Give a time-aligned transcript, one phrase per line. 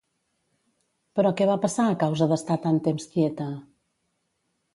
[1.19, 3.51] Però què va passar a causa d'estar tant temps quieta?